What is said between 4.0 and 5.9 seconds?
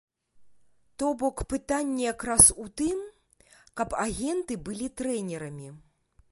агенты былі трэнерамі!